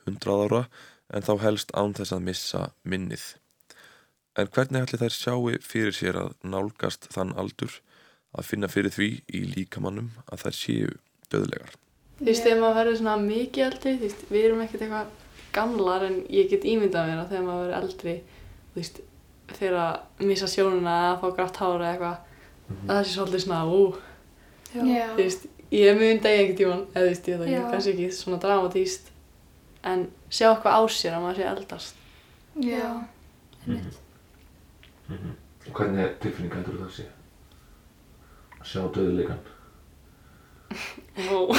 [0.07, 0.65] 100 ára,
[1.13, 3.25] en þá helst án þess að missa minnið.
[4.39, 7.81] En hvernig ætli þær sjáu fyrir sér að nálgast þann aldur
[8.33, 10.91] að finna fyrir því í líkamannum að þær séu
[11.33, 11.75] döðlegar?
[12.19, 15.07] Þú veist, þegar maður verður svona mikið eldri, þú veist, við erum ekkert eitthvað
[15.53, 18.15] gamlar en ég get ímyndað mér að þegar maður verður eldri,
[18.73, 19.01] þú veist,
[19.53, 22.19] fyrir að missa sjónuna eða fá grátt hára eða eitthvað,
[22.73, 23.83] að það sé svolítið svona, ú,
[24.73, 25.09] Já.
[25.13, 28.41] þú veist, ég myndi einhvern tíman, eða þú veist, ég það ekki, kannski ekki svona
[28.45, 29.11] dramatíst,
[29.93, 32.01] en sjá eitthvað á sér að maður sé eldast.
[32.63, 32.87] Já.
[35.63, 37.11] Og hvernig er tilfinning heldur það sé?
[38.67, 39.41] Sjá döðleikan.
[41.29, 41.53] Ó.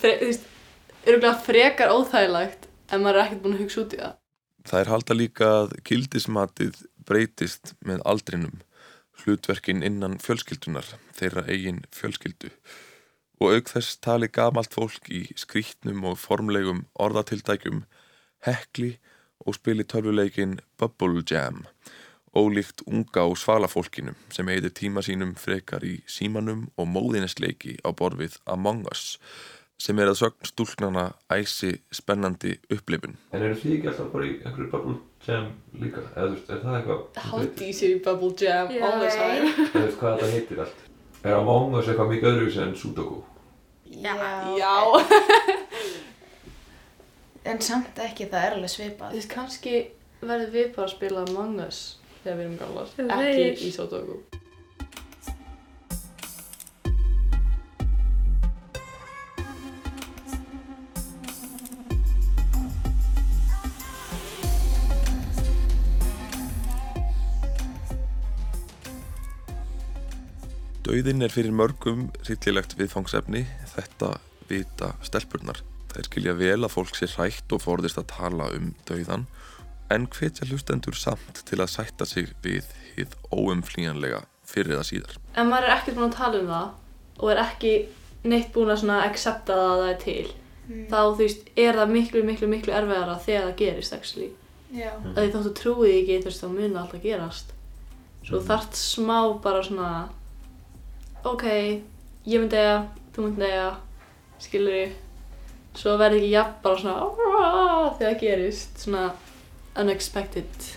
[0.00, 0.44] Fre, þú veist,
[1.04, 4.14] örgulega frekar óþægilegt ef maður er ekkert búinn að hugsa út í það.
[4.64, 8.62] Þær halda líka að gildismatið breytist með aldrinum,
[9.22, 12.52] hlutverkin innan fjölskyldunar, þeirra eigin fjölskyldu.
[13.42, 17.82] Og auk þess tali gamalt fólk í skrítnum og formlegum orðatildækjum,
[18.46, 18.94] hekli
[19.44, 21.64] og spili tölvuleikin Bubble Jam,
[22.34, 27.94] ólíkt unga og svala fólkinu sem eigði tíma sínum frekar í símanum og móðinesleiki á
[27.96, 29.18] borfið Among Us,
[29.78, 33.16] sem er að sögn stúlknana æsi spennandi upplifun.
[33.32, 36.04] En eru þið ekki alltaf bara í einhverju bubble jam líka?
[36.14, 37.22] Eða þú veist, er það eitthvað?
[37.30, 38.82] Haldís er í Bubble Jam Já.
[38.88, 39.52] all the time.
[39.54, 40.84] Eða þú veist hvað þetta heitir allt?
[41.24, 43.20] Er Among Us eitthvað mikið öðruvísi en Sudoku?
[43.94, 44.14] Já.
[44.58, 44.74] Já.
[47.44, 49.10] En samt ekki, það er alveg svipað.
[49.12, 49.74] Þú veist, kannski
[50.24, 51.80] verðum við bara að spila Among Us
[52.24, 54.22] þegar við erum gamlar, ekki í Sudoku.
[70.84, 73.40] Dauðin er fyrir mörgum rillilegt viðfangsefni,
[73.72, 74.14] þetta
[74.46, 75.58] vita stelpurnar.
[75.90, 79.24] Þær skilja vel að fólk sé hrætt og forðist að tala um dauðan,
[79.90, 85.18] en hvetja hlustendur samt til að sætta sig við hið óumflýjanlega fyrir það síðar.
[85.34, 87.74] Ef maður er ekkert búinn að tala um það og er ekki
[88.24, 90.32] neitt búinn að svona accepta það að það er til,
[90.64, 90.86] Mm.
[90.88, 94.30] þá þú veist, er það miklu, miklu, miklu erfiðara þegar það gerist, actually.
[94.74, 94.90] Já.
[95.14, 97.50] að því þóttu trúið ekki þú veist þá mun alltaf gerast
[98.24, 98.46] svo mm.
[98.48, 99.90] þarft smá bara svona
[101.30, 101.44] ok,
[102.26, 102.80] ég myndi eiga
[103.14, 103.68] þú myndi eiga,
[104.42, 104.96] skilur ég
[105.78, 106.96] svo verði ekki jafn bara svona
[108.00, 109.04] þegar það gerist svona
[109.80, 110.70] unexpected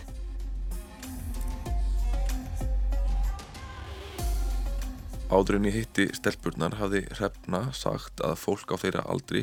[5.27, 9.41] Áður en ég hitti stelpurnar hafði Hrefna sagt að fólk á þeirra aldri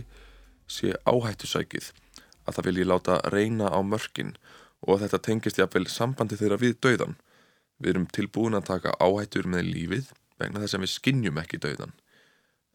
[0.65, 1.91] sé áhættusækið,
[2.49, 4.33] að það vilji láta reyna á mörkin
[4.81, 7.19] og að þetta tengist jafnvel sambandi þeirra við dauðan.
[7.77, 10.09] Við erum tilbúin að taka áhættur með lífið
[10.41, 11.93] vegna þess að við skinnjum ekki dauðan.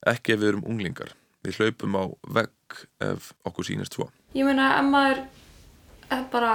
[0.05, 1.15] Ekki ef við erum unglingar.
[1.41, 2.03] Við hlaupum á
[2.37, 4.11] vegg ef okkur sýnist svo.
[4.37, 5.25] Ég meina, ef maður
[6.31, 6.53] bara,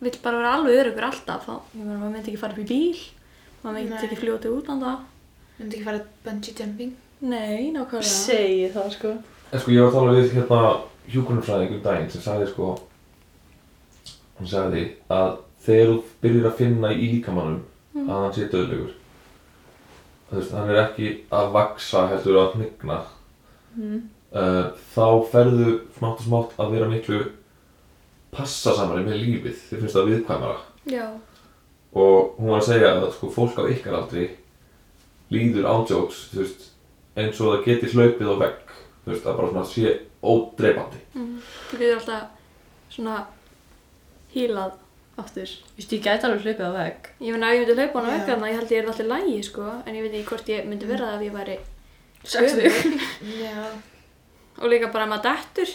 [0.00, 2.68] vill bara vera alveg örugur alltaf, þá, ég meina, maður myndi ekki fara upp í
[2.68, 3.00] bíl,
[3.62, 4.04] maður myndi Nei.
[4.08, 4.92] ekki fljúa til útlanda.
[5.58, 6.92] Myndi ekki fara bungee jumping?
[7.20, 8.02] Nei, nákvæmlega.
[8.02, 9.10] segi það sko
[9.52, 10.60] En sko ég var að tala við hérna
[11.10, 12.68] hjúkunarfræðing um daginn sem sagði sko
[14.38, 15.32] hún sagði að
[15.66, 18.06] þegar þú byrjir að finna í líkamannum Mm.
[18.06, 18.92] að hann sé döðlegur
[20.30, 22.98] þú veist, hann er ekki að vaksa heldur að hnigna
[23.76, 24.02] Mm.
[24.32, 27.18] uh, þá ferðu smátt og smátt að vera miklu
[28.34, 30.58] passasamari með lífið þið finnst það viðkvæmara
[30.90, 31.06] Já.
[31.92, 34.28] og hún var að segja að sko, fólk á ykkar aldri
[35.30, 36.68] líður ándjóks þú veist,
[37.18, 41.40] eins og það geti hlaupið á vegg þú veist, það bara svona sé ódreipandi Mm.
[41.70, 42.28] Þú getur alltaf
[42.90, 43.16] svona
[44.34, 45.50] hílað á aftur.
[45.50, 47.08] Þú veist, ég gæti alveg hlaupið á vegg.
[47.20, 49.38] Ég meina, ef ég myndi hlaupa á vegg þarna, ég held ég er alltaf lægi,
[49.48, 51.56] sko, en ég veit ekki hvort ég myndi vera það ef ég væri
[52.24, 52.78] Sextug.
[52.78, 53.00] gömul.
[53.42, 53.64] Já.
[54.60, 55.74] Og líka bara maður dettur,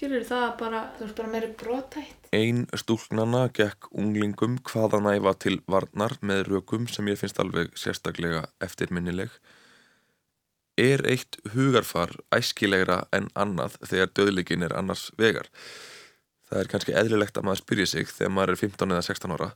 [0.00, 0.80] skilur það bara...
[0.96, 2.28] Þú ert bara meiri brotætt.
[2.32, 9.28] Ein stúlknanna gekk unglingum hvaðanæfa til varnar með rökum sem ég finnst alveg sérstaklega eftirminnileg.
[10.80, 15.50] Er eitt hugarfar æskilegra en annað þegar döðleikin er annars vegar?
[16.48, 19.50] Það er kannski eðlilegt að maður spyrja sig þegar maður er 15 eða 16 ára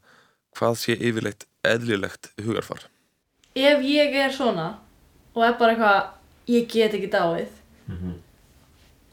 [0.54, 2.84] hvað sé yfirleitt eðlilegt hugarfar?
[3.56, 4.68] Ef ég er svona
[5.32, 6.12] og er bara eitthvað,
[6.52, 7.48] ég get ekki dáið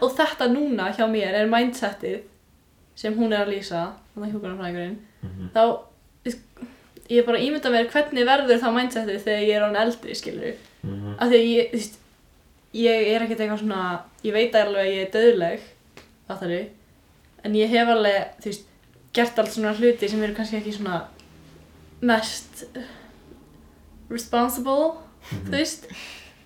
[0.01, 2.19] og þetta núna hjá mér er mindsetið
[2.95, 3.81] sem hún er að lýsa,
[4.13, 4.97] þannig að hjúkunarfræðingurinn,
[5.53, 5.61] þá
[6.25, 6.41] veist,
[7.09, 10.15] ég er bara að ímynda mér hvernig verður það mindsetið þegar ég er án eldri,
[10.15, 11.15] skilur Mhm.
[11.19, 11.97] af því að ég, þú veist,
[12.73, 15.59] ég er ekkert eitthvað svona, ég veit alveg að ég er döðleg,
[16.29, 16.69] það
[17.43, 18.65] en ég hef alveg, þú veist,
[19.13, 21.01] gert allt svona hluti sem eru kannski ekki svona
[22.01, 22.65] mest
[24.09, 25.45] responsible, Mhm.
[25.47, 25.85] þú veist,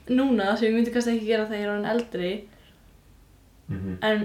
[0.10, 2.32] núna sem ég myndi kannski ekki gera þegar ég er orðin eldri
[3.68, 3.97] Mhm.
[4.01, 4.20] en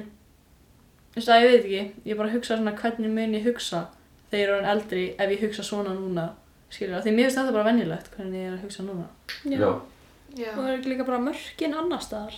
[1.11, 3.87] þú veist að ég veit ekki, ég bara hugsa svona hvernig mun ég hugsa
[4.31, 6.27] þegar ég er orðin eldri ef ég hugsa svona núna
[6.71, 9.07] skilur það, því mér finnst þetta bara venjulegt hvernig ég er að hugsa núna
[9.45, 9.71] Já.
[10.37, 10.51] Já.
[10.55, 12.37] Og það er líka bara mörkin annar staðar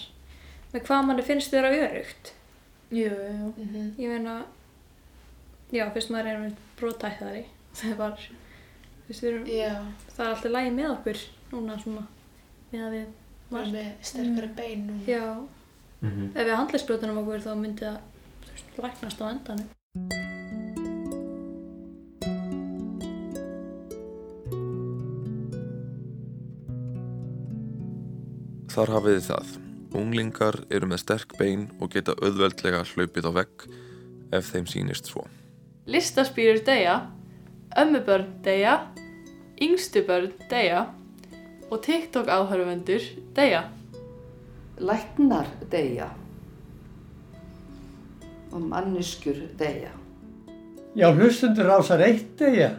[0.72, 2.30] með hvað manni finnst þeirra örugt.
[2.92, 3.82] Jú, jú, jú.
[4.00, 4.36] Ég meina,
[5.72, 7.42] já, fyrst maður er einmitt brotættari.
[7.76, 8.16] Það er bara,
[9.08, 9.74] veist, við erum, Já.
[10.16, 11.20] það er alltaf lægi með okkur
[11.52, 12.06] núna svona,
[12.72, 13.06] með að við
[13.52, 15.04] Bara með sterkari bein núna.
[15.08, 15.24] Já.
[16.02, 16.32] Mhm.
[16.34, 17.98] Ef við handlægsbrotunum okkur þá myndi það,
[18.82, 19.68] læknast á endanum.
[28.72, 29.48] Þar hafið þið það.
[30.00, 33.64] Unglingar eru með sterk bein og geta auðveldlega hlaupið á vegg
[34.32, 35.26] ef þeim sýnist svo.
[35.86, 36.94] listaspýrur deyja
[37.76, 38.76] ömmubörn deyja
[39.60, 40.84] yngstu börn deyja
[41.70, 43.02] og TikTok áhörfundur
[43.34, 43.64] deyja
[44.82, 46.08] Læknar deyja
[48.52, 49.92] og manneskjur deyja.
[50.96, 52.74] Já, hlustundur rásar eitt deyja.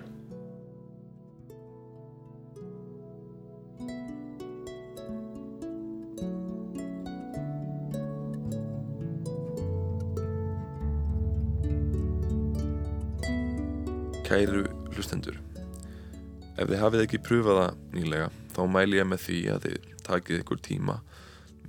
[14.27, 15.39] Kæru hlustendur,
[16.57, 20.43] ef þið hafið ekki pröfað það nýlega þá mæli ég með því að þið takið
[20.43, 20.99] ykkur tíma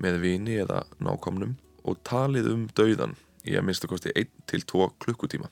[0.02, 3.14] með vini eða nákomnum og talið um dauðan
[3.44, 5.50] í að minnsta kosti 1-2 klukkutíma.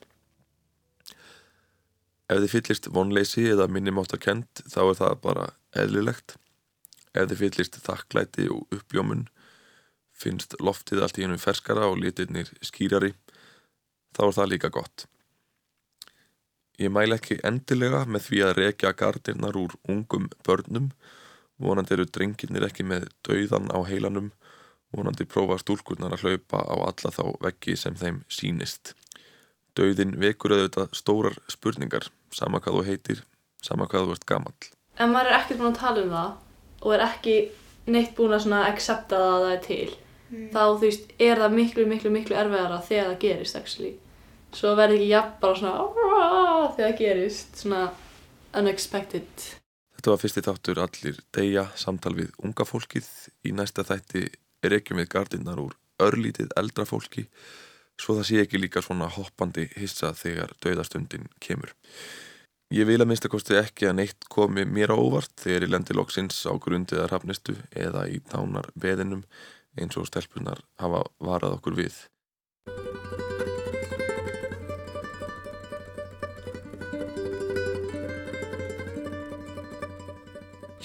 [2.31, 6.37] Ef þið fyllist vonleysi eða minnumáttakend þá er það bara eðlilegt.
[7.13, 9.27] Ef þið fyllist þakklæti og uppljómun
[10.17, 13.11] finnst loftið allt í hennu ferskara og litirnir skýrari
[14.15, 15.05] þá er það líka gott.
[16.81, 20.89] Ég mæl ekki endilega með því að rekja gardirnar úr ungum börnum,
[21.63, 24.31] vonandi eru drengirnir ekki með dauðan á heilanum,
[24.93, 28.93] vonandi prófa stúlkurnar að hlaupa á alla þá veggi sem þeim sýnist.
[29.77, 33.23] Dauðin vekur auðvitað stórar spurningar, sama hvað þú heitir,
[33.63, 34.61] sama hvað þú ert gamall.
[34.99, 36.31] ef maður er ekkert búin að tala um það
[36.83, 37.35] og er ekki
[37.87, 39.97] neitt búin að svona accepta það að það er til
[40.33, 40.49] Mm.
[40.49, 43.91] þá þú veist, er það miklu, miklu, miklu erfiðara þegar það gerist actually
[44.53, 45.73] svo verði ekki jafn bara svona
[46.73, 47.81] þegar það gerist svona
[48.57, 49.45] unexpected
[50.03, 53.05] Þetta var fyrsti þáttur allir deyja samtal við unga fólkið.
[53.47, 54.25] Í næsta þætti
[54.67, 57.23] rekjum við gardinnar úr örlítið eldra fólki
[57.95, 61.71] svo það sé ekki líka svona hoppandi hissa þegar dauðastundin kemur.
[62.75, 65.95] Ég vil að minnsta kosti ekki að neitt komi mér á óvart þegar ég lendi
[65.95, 69.23] loksins á grundiða rafnistu eða í tánar veðinum
[69.79, 71.95] eins og stelpunar hafa varað okkur við.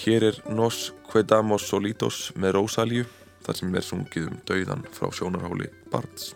[0.09, 3.05] Hér er Nos Quedamos Solitos með Rosalíu
[3.45, 6.33] þar sem er sungið um dauðan frá sjónarhóli Barts.